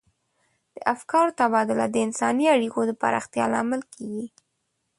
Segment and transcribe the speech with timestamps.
[0.75, 4.25] د افکارو تبادله د انساني اړیکو د پراختیا لامل کیږي.